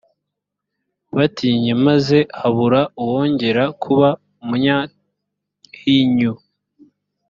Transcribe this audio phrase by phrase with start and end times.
[1.17, 4.07] batinye, maze habure uwongera kuba
[4.41, 6.33] umunyahinyu.